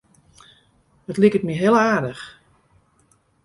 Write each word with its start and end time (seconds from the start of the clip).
It 1.11 1.19
liket 1.21 1.43
my 1.45 1.55
heel 1.61 1.75
aardich. 1.89 2.23